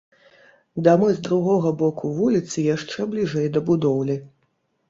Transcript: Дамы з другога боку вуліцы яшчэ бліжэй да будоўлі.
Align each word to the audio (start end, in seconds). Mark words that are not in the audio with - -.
Дамы 0.87 1.09
з 1.17 1.21
другога 1.27 1.73
боку 1.83 2.13
вуліцы 2.21 2.65
яшчэ 2.75 2.99
бліжэй 3.15 3.47
да 3.59 3.65
будоўлі. 3.69 4.19